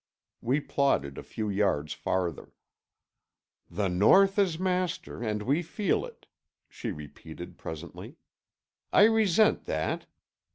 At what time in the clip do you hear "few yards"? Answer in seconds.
1.21-1.93